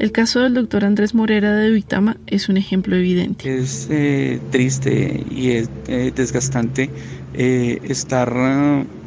El 0.00 0.12
caso 0.12 0.40
del 0.40 0.54
doctor 0.54 0.86
Andrés 0.86 1.14
Morera 1.14 1.54
de 1.54 1.68
Duitama 1.68 2.16
es 2.26 2.48
un 2.48 2.56
ejemplo 2.56 2.96
evidente. 2.96 3.58
Es 3.58 3.86
eh, 3.90 4.40
triste 4.50 5.26
y 5.30 5.50
es 5.50 5.68
eh, 5.88 6.10
desgastante 6.16 6.88
eh, 7.34 7.80
estar 7.84 8.32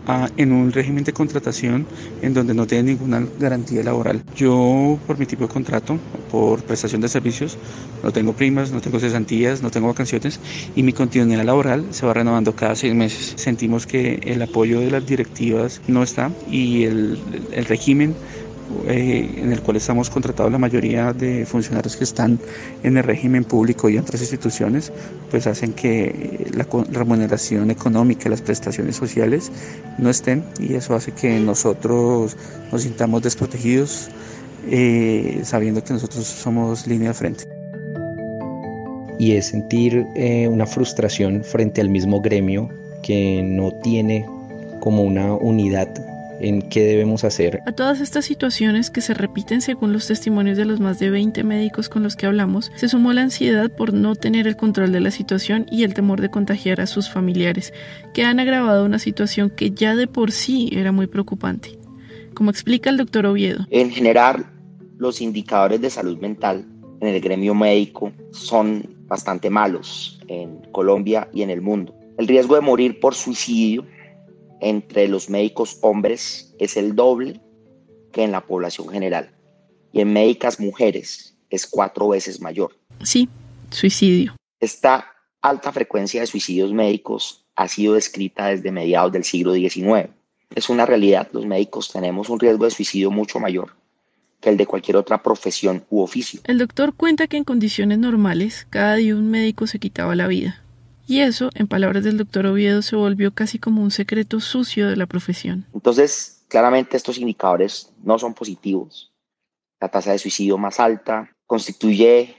ah, 0.06 0.30
en 0.38 0.52
un 0.52 0.72
régimen 0.72 1.04
de 1.04 1.12
contratación 1.12 1.88
en 2.22 2.36
donde 2.36 2.54
no 2.54 2.68
tiene 2.68 2.92
ninguna 2.92 3.26
garantía 3.40 3.82
laboral. 3.82 4.22
Yo, 4.36 5.00
por 5.08 5.18
mi 5.18 5.26
tipo 5.26 5.48
de 5.48 5.50
contrato, 5.50 5.98
por 6.30 6.62
prestación 6.62 7.02
de 7.02 7.08
servicios, 7.08 7.58
no 8.04 8.12
tengo 8.12 8.34
primas, 8.34 8.72
no 8.72 8.80
tengo 8.80 9.00
cesantías, 9.00 9.64
no 9.64 9.72
tengo 9.72 9.88
vacaciones 9.88 10.40
y 10.76 10.84
mi 10.84 10.94
continuidad 10.94 11.44
laboral 11.44 11.88
se 11.90 12.06
va 12.06 12.14
renovando 12.14 12.56
cada 12.56 12.76
seis 12.76 12.94
meses. 12.94 13.34
Sentimos 13.38 13.88
que 13.88 14.20
el 14.26 14.44
apoyo 14.44 14.80
de 14.80 14.92
las 14.92 15.08
directivas 15.08 15.82
no 15.88 16.04
está 16.04 16.30
y 16.52 16.84
el, 16.84 17.18
el 17.52 17.66
régimen 17.66 18.14
eh, 18.88 19.30
en 19.38 19.52
el 19.52 19.62
cual 19.62 19.78
estamos 19.78 20.10
contratados 20.10 20.52
la 20.52 20.58
mayoría 20.58 21.14
de 21.14 21.46
funcionarios 21.46 21.96
que 21.96 22.04
están 22.04 22.40
en 22.84 22.98
el 22.98 23.04
régimen 23.04 23.44
público 23.44 23.90
y 23.90 23.98
otras 23.98 24.22
instituciones, 24.22 24.92
pues 25.32 25.48
hacen 25.48 25.74
que 25.74 26.48
la 26.56 26.68
remuneración 26.92 27.72
económica, 27.72 28.30
las 28.30 28.42
prestaciones 28.42 28.96
sociales 28.96 29.52
no 29.98 30.10
estén 30.10 30.44
y 30.60 30.74
eso 30.76 30.96
hace 30.96 31.12
que 31.12 31.40
nosotros 31.40 32.36
nos 32.72 32.82
sintamos 32.82 33.22
desprotegidos 33.22 34.10
eh, 34.70 35.42
sabiendo 35.44 35.84
que 35.84 35.94
nosotros 35.94 36.26
somos 36.26 36.88
línea 36.88 37.10
de 37.10 37.14
frente. 37.14 37.44
Y 39.20 39.34
es 39.34 39.48
sentir 39.48 40.06
eh, 40.16 40.48
una 40.48 40.66
frustración 40.66 41.44
frente 41.44 41.82
al 41.82 41.90
mismo 41.90 42.22
gremio 42.22 42.70
que 43.02 43.42
no 43.44 43.72
tiene 43.84 44.26
como 44.80 45.04
una 45.04 45.34
unidad 45.34 45.90
en 46.44 46.62
qué 46.62 46.84
debemos 46.84 47.24
hacer. 47.24 47.62
A 47.66 47.72
todas 47.72 48.02
estas 48.02 48.26
situaciones 48.26 48.90
que 48.90 49.00
se 49.00 49.14
repiten 49.14 49.62
según 49.62 49.94
los 49.94 50.08
testimonios 50.08 50.58
de 50.58 50.66
los 50.66 50.82
más 50.82 51.00
de 51.00 51.10
20 51.10 51.44
médicos 51.44 51.88
con 51.88 52.04
los 52.04 52.18
que 52.18 52.26
hablamos, 52.26 52.70
se 52.76 52.90
sumó 52.90 53.14
la 53.14 53.22
ansiedad 53.22 53.72
por 53.72 53.94
no 53.94 54.16
tener 54.16 54.46
el 54.46 54.58
control 54.58 54.92
de 54.92 55.00
la 55.00 55.12
situación 55.12 55.66
y 55.72 55.84
el 55.84 55.94
temor 55.94 56.20
de 56.20 56.30
contagiar 56.30 56.82
a 56.82 56.86
sus 56.86 57.10
familiares, 57.10 57.74
que 58.14 58.26
han 58.26 58.42
agravado 58.42 58.86
una 58.86 59.00
situación 59.00 59.50
que 59.50 59.72
ya 59.72 59.96
de 59.96 60.08
por 60.08 60.32
sí 60.32 60.70
era 60.74 60.92
muy 60.92 61.08
preocupante. 61.08 61.80
Como 62.36 62.50
explica 62.50 62.90
el 62.90 62.98
doctor 62.98 63.26
Oviedo. 63.26 63.66
En 63.70 63.90
general, 63.90 64.46
los 64.98 65.22
indicadores 65.22 65.80
de 65.80 65.90
salud 65.90 66.18
mental 66.20 66.66
en 67.00 67.08
el 67.08 67.22
gremio 67.22 67.56
médico 67.56 68.12
son 68.32 68.98
bastante 69.08 69.50
malos 69.50 70.20
en 70.28 70.58
Colombia 70.74 71.30
y 71.34 71.42
en 71.42 71.50
el 71.50 71.62
mundo. 71.62 71.96
El 72.18 72.28
riesgo 72.28 72.56
de 72.56 72.62
morir 72.62 73.00
por 73.00 73.16
suicidio 73.16 73.86
entre 74.64 75.08
los 75.08 75.30
médicos 75.30 75.78
hombres 75.82 76.56
es 76.58 76.78
el 76.78 76.96
doble 76.96 77.42
que 78.12 78.24
en 78.24 78.32
la 78.32 78.46
población 78.46 78.90
general 78.90 79.36
y 79.92 80.02
en 80.02 80.14
médicas 80.14 80.60
mujeres 80.60 81.36
es 81.50 81.68
cuatro 81.68 82.10
veces 82.10 82.42
mayor. 82.42 82.76
Sí, 83.04 83.30
suicidio. 83.70 84.36
Esta 84.60 85.08
alta 85.42 85.72
frecuencia 85.72 86.22
de 86.22 86.28
suicidios 86.28 86.72
médicos 86.72 87.46
ha 87.56 87.68
sido 87.68 87.94
descrita 87.94 88.48
desde 88.48 88.72
mediados 88.72 89.12
del 89.12 89.24
siglo 89.24 89.54
XIX. 89.54 90.10
Es 90.56 90.70
una 90.70 90.86
realidad, 90.86 91.28
los 91.34 91.46
médicos 91.46 91.92
tenemos 91.92 92.30
un 92.30 92.40
riesgo 92.40 92.66
de 92.66 92.72
suicidio 92.72 93.12
mucho 93.12 93.40
mayor 93.40 93.76
que 94.44 94.50
el 94.50 94.58
de 94.58 94.66
cualquier 94.66 94.98
otra 94.98 95.24
profesión 95.24 95.86
u 95.90 96.02
oficio. 96.02 96.42
El 96.44 96.58
doctor 96.58 96.94
cuenta 96.94 97.28
que 97.28 97.38
en 97.38 97.46
condiciones 97.46 97.98
normales 97.98 98.68
cada 98.70 98.96
día 98.96 99.16
un 99.16 99.32
médico 99.32 99.68
se 99.68 99.80
quitaba 99.80 100.16
la 100.16 100.28
vida. 100.28 100.62
Y 101.14 101.22
eso, 101.22 101.52
en 101.54 101.68
palabras 101.68 102.04
del 102.04 102.18
doctor 102.18 102.48
Oviedo, 102.48 102.82
se 102.82 102.96
volvió 102.96 103.36
casi 103.36 103.60
como 103.60 103.84
un 103.84 103.92
secreto 103.92 104.40
sucio 104.40 104.90
de 104.90 104.96
la 104.96 105.06
profesión. 105.06 105.68
Entonces, 105.72 106.44
claramente 106.48 106.98
estos 106.98 107.20
indicadores 107.20 107.94
no 108.02 108.18
son 108.18 108.34
positivos. 108.34 109.14
La 109.80 109.90
tasa 109.90 110.12
de 110.12 110.18
suicidio 110.18 110.58
más 110.58 110.80
alta 110.80 111.30
constituye 111.46 112.36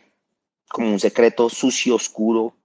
como 0.69 0.90
un 0.90 0.99
secreto 0.99 1.49
sucio, 1.49 1.95
oscuro 1.95 2.57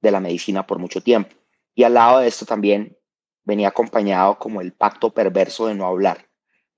de 0.00 0.10
la 0.10 0.18
medicina 0.18 0.66
por 0.66 0.80
mucho 0.80 1.00
tiempo. 1.00 1.36
Y 1.76 1.84
al 1.84 1.94
lado 1.94 2.18
de 2.18 2.26
esto 2.26 2.44
también 2.44 2.98
venía 3.44 3.68
acompañado 3.68 4.40
como 4.40 4.60
el 4.60 4.72
pacto 4.72 5.14
perverso 5.14 5.68
de 5.68 5.76
no 5.76 5.86
hablar 5.86 6.26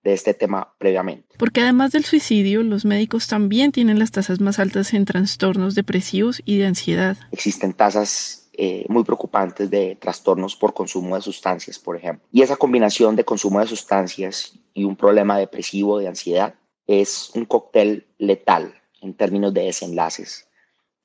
de 0.05 0.13
este 0.13 0.35
tema 0.35 0.75
previamente. 0.77 1.37
Porque 1.39 1.63
además 1.63 1.93
del 1.93 2.05
suicidio, 2.05 2.63
los 2.63 2.85
médicos 2.85 3.29
también 3.29 3.73
tienen 3.73 3.99
las 3.99 4.11
tasas 4.11 4.41
más 4.41 4.59
altas 4.59 4.93
en 4.93 5.07
trastornos 5.07 5.75
depresivos 5.75 6.43
y 6.45 6.59
de 6.59 6.67
ansiedad. 6.67 7.17
Existen 7.33 7.73
tasas 7.73 8.48
eh, 8.61 8.85
muy 8.89 9.05
preocupantes 9.05 9.71
de 9.71 9.95
trastornos 9.95 10.57
por 10.57 10.75
consumo 10.75 11.15
de 11.15 11.23
sustancias, 11.23 11.79
por 11.79 11.97
ejemplo. 11.97 12.27
Y 12.33 12.43
esa 12.43 12.57
combinación 12.57 13.15
de 13.15 13.25
consumo 13.25 13.61
de 13.61 13.69
sustancias 13.69 14.59
y 14.75 14.83
un 14.83 14.97
problema 14.97 15.39
depresivo 15.39 16.01
de 16.01 16.09
ansiedad 16.09 16.57
es 16.85 17.31
un 17.35 17.45
cóctel 17.45 18.09
letal 18.19 18.75
en 19.01 19.15
términos 19.15 19.55
de 19.55 19.63
desenlaces 19.63 20.49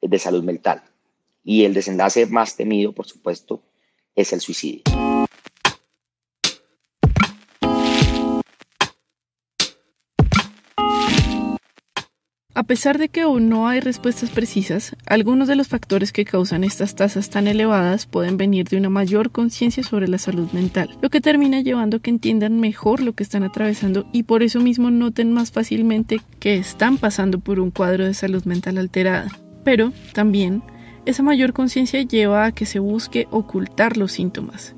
de 0.02 0.18
salud 0.18 0.44
mental. 0.44 0.82
Y 1.44 1.66
el 1.66 1.76
desenlace 1.76 2.26
más 2.26 2.56
temido, 2.56 2.92
por 2.92 3.06
supuesto, 3.06 3.62
es 4.16 4.34
el 4.34 4.42
suicidio. 4.42 4.82
A 12.64 12.66
pesar 12.66 12.98
de 12.98 13.10
que 13.10 13.20
aún 13.20 13.50
no 13.50 13.68
hay 13.68 13.82
respuestas 13.82 14.30
precisas, 14.30 14.96
algunos 15.06 15.50
de 15.50 15.58
los 15.58 15.68
factores 15.68 16.14
que 16.14 16.24
causan 16.24 16.64
estas 16.64 16.96
tasas 16.96 17.30
tan 17.30 17.48
elevadas 17.48 18.06
pueden 18.06 18.38
venir 18.38 18.70
de 18.70 18.78
una 18.78 18.88
mayor 18.88 19.32
conciencia 19.32 19.84
sobre 19.84 20.08
la 20.08 20.18
salud 20.18 20.50
mental, 20.54 20.90
lo 21.02 21.10
que 21.10 21.20
termina 21.20 21.60
llevando 21.60 21.98
a 21.98 22.00
que 22.00 22.10
entiendan 22.10 22.62
mejor 22.62 23.02
lo 23.02 23.12
que 23.12 23.24
están 23.24 23.44
atravesando 23.44 24.08
y 24.14 24.24
por 24.24 24.44
eso 24.44 24.62
mismo 24.62 24.92
noten 24.92 25.34
más 25.34 25.52
fácilmente 25.52 26.22
que 26.40 26.56
están 26.56 26.98
pasando 26.98 27.40
por 27.40 27.60
un 27.60 27.70
cuadro 27.70 28.06
de 28.06 28.14
salud 28.14 28.46
mental 28.46 28.78
alterada. 28.78 29.28
Pero 29.66 29.92
también, 30.14 30.64
esa 31.06 31.22
mayor 31.22 31.52
conciencia 31.52 32.02
lleva 32.02 32.46
a 32.46 32.54
que 32.54 32.66
se 32.66 32.80
busque 32.80 33.28
ocultar 33.30 33.98
los 33.98 34.14
síntomas. 34.14 34.74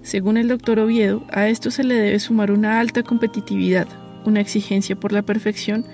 Según 0.00 0.38
el 0.38 0.48
doctor 0.48 0.78
Oviedo, 0.78 1.26
a 1.30 1.48
esto 1.48 1.70
se 1.70 1.84
le 1.84 1.94
debe 1.94 2.20
sumar 2.20 2.50
una 2.50 2.80
alta 2.80 3.02
competitividad, 3.02 3.86
una 4.24 4.40
exigencia 4.40 4.96
por 4.96 5.12
la 5.12 5.20
perfección 5.20 5.84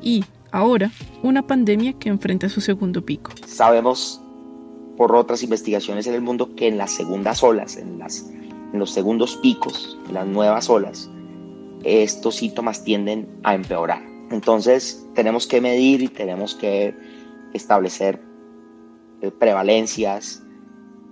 y, 0.00 0.24
Ahora, 0.50 0.90
una 1.22 1.46
pandemia 1.46 1.92
que 1.94 2.08
enfrenta 2.08 2.48
su 2.48 2.60
segundo 2.60 3.04
pico. 3.04 3.32
Sabemos 3.46 4.20
por 4.96 5.14
otras 5.14 5.42
investigaciones 5.42 6.06
en 6.06 6.14
el 6.14 6.22
mundo 6.22 6.54
que 6.56 6.68
en 6.68 6.78
las 6.78 6.92
segundas 6.92 7.42
olas, 7.42 7.76
en, 7.76 7.98
las, 7.98 8.28
en 8.72 8.78
los 8.78 8.90
segundos 8.90 9.36
picos, 9.36 9.98
en 10.08 10.14
las 10.14 10.26
nuevas 10.26 10.68
olas, 10.68 11.10
estos 11.84 12.36
síntomas 12.36 12.82
tienden 12.82 13.28
a 13.44 13.54
empeorar. 13.54 14.02
Entonces 14.30 15.06
tenemos 15.14 15.46
que 15.46 15.60
medir 15.60 16.02
y 16.02 16.08
tenemos 16.08 16.54
que 16.54 16.94
establecer 17.52 18.20
eh, 19.20 19.30
prevalencias 19.30 20.42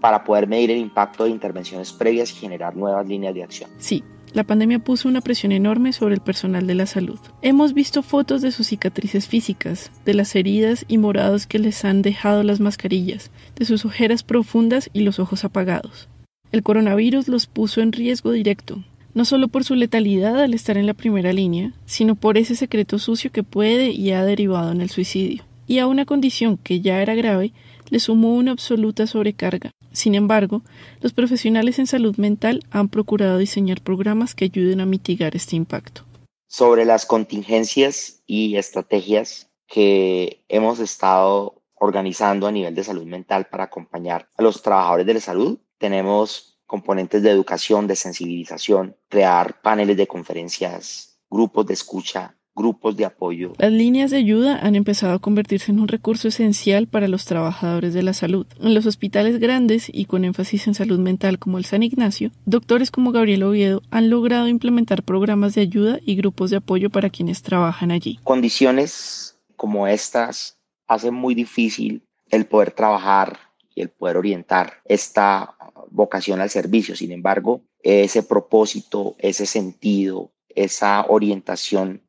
para 0.00 0.24
poder 0.24 0.46
medir 0.46 0.70
el 0.70 0.78
impacto 0.78 1.24
de 1.24 1.30
intervenciones 1.30 1.92
previas 1.92 2.30
y 2.32 2.34
generar 2.34 2.76
nuevas 2.76 3.06
líneas 3.06 3.34
de 3.34 3.42
acción. 3.42 3.70
Sí, 3.78 4.04
la 4.32 4.44
pandemia 4.44 4.78
puso 4.78 5.08
una 5.08 5.20
presión 5.20 5.52
enorme 5.52 5.92
sobre 5.92 6.14
el 6.14 6.20
personal 6.20 6.66
de 6.66 6.74
la 6.74 6.86
salud. 6.86 7.18
Hemos 7.42 7.72
visto 7.72 8.02
fotos 8.02 8.42
de 8.42 8.52
sus 8.52 8.66
cicatrices 8.68 9.28
físicas, 9.28 9.90
de 10.04 10.14
las 10.14 10.34
heridas 10.36 10.84
y 10.88 10.98
morados 10.98 11.46
que 11.46 11.58
les 11.58 11.84
han 11.84 12.02
dejado 12.02 12.42
las 12.42 12.60
mascarillas, 12.60 13.30
de 13.56 13.64
sus 13.64 13.84
ojeras 13.84 14.22
profundas 14.22 14.90
y 14.92 15.00
los 15.00 15.18
ojos 15.18 15.44
apagados. 15.44 16.08
El 16.52 16.62
coronavirus 16.62 17.28
los 17.28 17.46
puso 17.46 17.80
en 17.80 17.92
riesgo 17.92 18.30
directo, 18.30 18.82
no 19.14 19.24
solo 19.24 19.48
por 19.48 19.64
su 19.64 19.74
letalidad 19.74 20.40
al 20.42 20.52
estar 20.52 20.76
en 20.76 20.86
la 20.86 20.94
primera 20.94 21.32
línea, 21.32 21.72
sino 21.86 22.16
por 22.16 22.36
ese 22.36 22.54
secreto 22.54 22.98
sucio 22.98 23.32
que 23.32 23.42
puede 23.42 23.90
y 23.90 24.12
ha 24.12 24.24
derivado 24.24 24.72
en 24.72 24.82
el 24.82 24.90
suicidio. 24.90 25.44
Y 25.66 25.78
a 25.78 25.86
una 25.86 26.04
condición 26.04 26.58
que 26.58 26.80
ya 26.80 27.00
era 27.00 27.14
grave, 27.14 27.52
le 27.88 27.98
sumó 27.98 28.34
una 28.34 28.52
absoluta 28.52 29.06
sobrecarga, 29.06 29.70
sin 29.96 30.14
embargo, 30.14 30.60
los 31.00 31.14
profesionales 31.14 31.78
en 31.78 31.86
salud 31.86 32.18
mental 32.18 32.62
han 32.70 32.90
procurado 32.90 33.38
diseñar 33.38 33.80
programas 33.80 34.34
que 34.34 34.44
ayuden 34.44 34.82
a 34.82 34.86
mitigar 34.86 35.34
este 35.34 35.56
impacto. 35.56 36.02
Sobre 36.46 36.84
las 36.84 37.06
contingencias 37.06 38.22
y 38.26 38.56
estrategias 38.56 39.48
que 39.66 40.44
hemos 40.48 40.80
estado 40.80 41.62
organizando 41.74 42.46
a 42.46 42.52
nivel 42.52 42.74
de 42.74 42.84
salud 42.84 43.06
mental 43.06 43.46
para 43.46 43.64
acompañar 43.64 44.28
a 44.36 44.42
los 44.42 44.60
trabajadores 44.60 45.06
de 45.06 45.14
la 45.14 45.20
salud, 45.20 45.60
tenemos 45.78 46.58
componentes 46.66 47.22
de 47.22 47.30
educación, 47.30 47.86
de 47.86 47.96
sensibilización, 47.96 48.98
crear 49.08 49.62
paneles 49.62 49.96
de 49.96 50.06
conferencias, 50.06 51.22
grupos 51.30 51.64
de 51.64 51.72
escucha 51.72 52.35
grupos 52.56 52.96
de 52.96 53.04
apoyo. 53.04 53.52
Las 53.58 53.70
líneas 53.70 54.10
de 54.10 54.16
ayuda 54.16 54.58
han 54.58 54.74
empezado 54.74 55.12
a 55.12 55.18
convertirse 55.18 55.70
en 55.70 55.78
un 55.78 55.88
recurso 55.88 56.28
esencial 56.28 56.88
para 56.88 57.06
los 57.06 57.26
trabajadores 57.26 57.94
de 57.94 58.02
la 58.02 58.14
salud. 58.14 58.46
En 58.60 58.74
los 58.74 58.86
hospitales 58.86 59.38
grandes 59.38 59.88
y 59.92 60.06
con 60.06 60.24
énfasis 60.24 60.66
en 60.66 60.74
salud 60.74 60.98
mental 60.98 61.38
como 61.38 61.58
el 61.58 61.66
San 61.66 61.82
Ignacio, 61.82 62.32
doctores 62.46 62.90
como 62.90 63.12
Gabriel 63.12 63.42
Oviedo 63.42 63.82
han 63.90 64.10
logrado 64.10 64.48
implementar 64.48 65.02
programas 65.02 65.54
de 65.54 65.60
ayuda 65.60 65.98
y 66.04 66.16
grupos 66.16 66.50
de 66.50 66.56
apoyo 66.56 66.90
para 66.90 67.10
quienes 67.10 67.42
trabajan 67.42 67.90
allí. 67.90 68.18
Condiciones 68.24 69.38
como 69.56 69.86
estas 69.86 70.58
hacen 70.86 71.14
muy 71.14 71.34
difícil 71.34 72.02
el 72.30 72.46
poder 72.46 72.72
trabajar 72.72 73.38
y 73.74 73.82
el 73.82 73.90
poder 73.90 74.16
orientar 74.16 74.80
esta 74.86 75.54
vocación 75.90 76.40
al 76.40 76.50
servicio. 76.50 76.96
Sin 76.96 77.12
embargo, 77.12 77.62
ese 77.82 78.22
propósito, 78.22 79.14
ese 79.18 79.46
sentido, 79.46 80.32
esa 80.48 81.04
orientación 81.08 82.02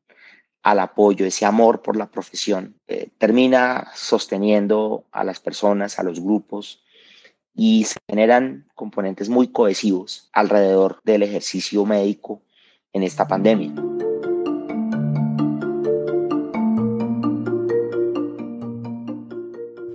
al 0.70 0.80
apoyo, 0.80 1.24
ese 1.24 1.46
amor 1.46 1.80
por 1.80 1.96
la 1.96 2.10
profesión, 2.10 2.74
eh, 2.88 3.08
termina 3.16 3.88
sosteniendo 3.94 5.04
a 5.12 5.24
las 5.24 5.40
personas, 5.40 5.98
a 5.98 6.02
los 6.02 6.20
grupos 6.20 6.82
y 7.54 7.84
se 7.84 7.98
generan 8.06 8.66
componentes 8.74 9.30
muy 9.30 9.48
cohesivos 9.48 10.28
alrededor 10.30 11.00
del 11.04 11.22
ejercicio 11.22 11.86
médico 11.86 12.42
en 12.92 13.02
esta 13.02 13.26
pandemia. 13.26 13.72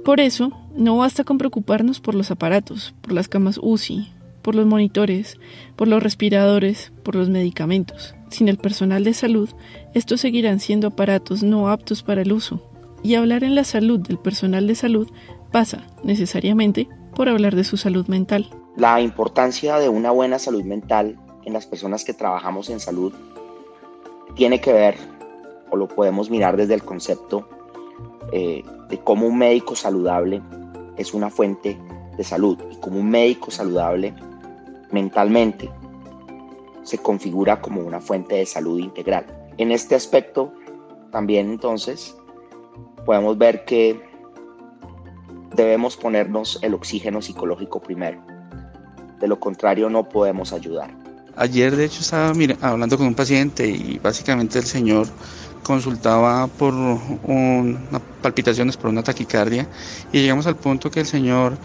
Por 0.03 0.19
eso, 0.19 0.51
no 0.75 0.97
basta 0.97 1.23
con 1.23 1.37
preocuparnos 1.37 1.99
por 1.99 2.15
los 2.15 2.31
aparatos, 2.31 2.95
por 3.01 3.13
las 3.13 3.27
camas 3.27 3.59
UCI, 3.61 4.11
por 4.41 4.55
los 4.55 4.65
monitores, 4.65 5.37
por 5.75 5.87
los 5.87 6.01
respiradores, 6.01 6.91
por 7.03 7.13
los 7.13 7.29
medicamentos. 7.29 8.15
Sin 8.33 8.49
el 8.49 8.57
personal 8.57 9.03
de 9.03 9.13
salud, 9.13 9.47
estos 9.93 10.21
seguirán 10.21 10.59
siendo 10.59 10.87
aparatos 10.87 11.43
no 11.43 11.69
aptos 11.69 12.01
para 12.01 12.23
el 12.23 12.33
uso. 12.33 12.67
Y 13.03 13.13
hablar 13.13 13.43
en 13.43 13.53
la 13.53 13.63
salud 13.63 13.99
del 13.99 14.17
personal 14.17 14.65
de 14.65 14.73
salud 14.73 15.07
pasa, 15.51 15.85
necesariamente, 16.03 16.89
por 17.15 17.29
hablar 17.29 17.55
de 17.55 17.63
su 17.63 17.77
salud 17.77 18.07
mental. 18.07 18.49
La 18.75 18.99
importancia 19.01 19.77
de 19.77 19.87
una 19.87 20.09
buena 20.09 20.39
salud 20.39 20.63
mental 20.63 21.15
en 21.45 21.53
las 21.53 21.67
personas 21.67 22.03
que 22.03 22.15
trabajamos 22.15 22.71
en 22.71 22.79
salud 22.79 23.13
tiene 24.35 24.59
que 24.59 24.73
ver, 24.73 24.97
o 25.69 25.75
lo 25.75 25.87
podemos 25.87 26.31
mirar 26.31 26.57
desde 26.57 26.73
el 26.73 26.83
concepto 26.83 27.47
eh, 28.31 28.63
de 28.89 28.97
cómo 28.97 29.27
un 29.27 29.37
médico 29.37 29.75
saludable 29.75 30.41
es 30.97 31.13
una 31.13 31.29
fuente 31.29 31.77
de 32.17 32.23
salud 32.23 32.57
y 32.71 32.77
como 32.77 32.99
un 32.99 33.11
médico 33.11 33.51
saludable 33.51 34.15
mentalmente 34.89 35.69
se 36.83 36.97
configura 36.97 37.61
como 37.61 37.81
una 37.81 37.99
fuente 37.99 38.35
de 38.35 38.45
salud 38.45 38.79
integral. 38.79 39.25
En 39.57 39.71
este 39.71 39.95
aspecto, 39.95 40.53
también 41.11 41.49
entonces, 41.49 42.15
podemos 43.05 43.37
ver 43.37 43.65
que 43.65 44.01
debemos 45.55 45.95
ponernos 45.97 46.59
el 46.61 46.73
oxígeno 46.73 47.21
psicológico 47.21 47.81
primero. 47.81 48.21
De 49.19 49.27
lo 49.27 49.39
contrario, 49.39 49.89
no 49.89 50.09
podemos 50.09 50.53
ayudar. 50.53 50.95
Ayer, 51.35 51.75
de 51.75 51.85
hecho, 51.85 52.01
estaba 52.01 52.33
hablando 52.61 52.97
con 52.97 53.07
un 53.07 53.15
paciente 53.15 53.67
y 53.67 53.99
básicamente 53.99 54.59
el 54.59 54.65
señor 54.65 55.07
consultaba 55.63 56.47
por 56.47 56.73
una 56.73 58.01
palpitaciones, 58.23 58.77
por 58.77 58.89
una 58.89 59.03
taquicardia 59.03 59.67
y 60.11 60.21
llegamos 60.21 60.47
al 60.47 60.55
punto 60.55 60.89
que 60.89 61.01
el 61.01 61.05
señor 61.05 61.57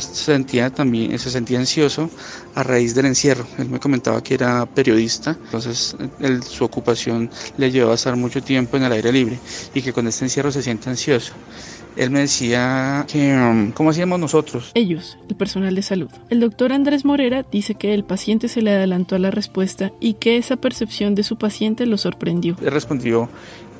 sentía 0.00 0.70
también, 0.70 1.18
se 1.18 1.30
sentía 1.30 1.58
ansioso 1.58 2.08
a 2.54 2.62
raíz 2.62 2.94
del 2.94 3.06
encierro. 3.06 3.46
Él 3.58 3.68
me 3.68 3.78
comentaba 3.78 4.22
que 4.22 4.34
era 4.34 4.64
periodista, 4.66 5.36
entonces 5.44 5.96
su 6.48 6.64
ocupación 6.64 7.30
le 7.58 7.70
llevó 7.70 7.92
a 7.92 7.94
estar 7.94 8.16
mucho 8.16 8.42
tiempo 8.42 8.76
en 8.76 8.84
el 8.84 8.92
aire 8.92 9.12
libre 9.12 9.38
y 9.74 9.82
que 9.82 9.92
con 9.92 10.06
este 10.06 10.24
encierro 10.24 10.50
se 10.50 10.62
siente 10.62 10.88
ansioso 10.88 11.32
él 11.96 12.10
me 12.10 12.20
decía 12.20 13.04
que, 13.08 13.34
um, 13.34 13.70
¿cómo 13.70 13.90
hacíamos 13.90 14.18
nosotros? 14.18 14.72
Ellos, 14.74 15.16
el 15.28 15.36
personal 15.36 15.74
de 15.74 15.82
salud. 15.82 16.10
El 16.28 16.40
doctor 16.40 16.72
Andrés 16.72 17.04
Morera 17.04 17.44
dice 17.50 17.74
que 17.74 17.94
el 17.94 18.04
paciente 18.04 18.48
se 18.48 18.62
le 18.62 18.72
adelantó 18.72 19.16
a 19.16 19.18
la 19.18 19.30
respuesta 19.30 19.92
y 20.00 20.14
que 20.14 20.36
esa 20.36 20.56
percepción 20.56 21.14
de 21.14 21.22
su 21.22 21.36
paciente 21.36 21.86
lo 21.86 21.96
sorprendió. 21.96 22.56
Él 22.60 22.72
respondió, 22.72 23.28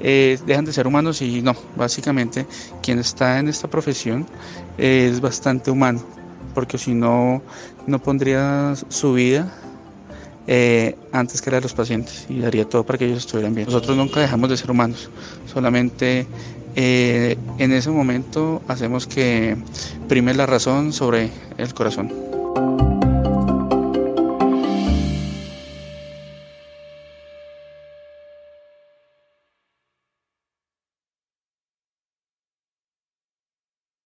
eh, 0.00 0.38
dejan 0.46 0.64
de 0.64 0.72
ser 0.72 0.86
humanos 0.86 1.22
y 1.22 1.42
no, 1.42 1.54
básicamente 1.76 2.46
quien 2.82 2.98
está 2.98 3.38
en 3.38 3.48
esta 3.48 3.68
profesión 3.68 4.26
es 4.78 5.20
bastante 5.20 5.70
humano, 5.70 6.02
porque 6.54 6.78
si 6.78 6.94
no, 6.94 7.42
no 7.86 7.98
pondría 7.98 8.74
su 8.88 9.14
vida 9.14 9.52
eh, 10.46 10.96
antes 11.10 11.40
que 11.40 11.50
la 11.50 11.56
de 11.56 11.62
los 11.62 11.72
pacientes 11.72 12.26
y 12.28 12.40
daría 12.40 12.68
todo 12.68 12.84
para 12.84 12.98
que 12.98 13.06
ellos 13.06 13.18
estuvieran 13.18 13.54
bien. 13.54 13.66
Nosotros 13.66 13.96
nunca 13.96 14.20
dejamos 14.20 14.50
de 14.50 14.56
ser 14.56 14.70
humanos, 14.70 15.10
solamente 15.52 16.26
eh, 16.76 17.36
en 17.58 17.72
ese 17.72 17.90
momento 17.90 18.62
hacemos 18.68 19.06
que 19.06 19.56
prime 20.08 20.34
la 20.34 20.46
razón 20.46 20.92
sobre 20.92 21.30
el 21.58 21.74
corazón. 21.74 22.12